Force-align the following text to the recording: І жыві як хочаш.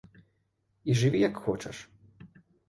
І 0.93 0.95
жыві 1.01 1.19
як 1.29 1.37
хочаш. 1.43 1.77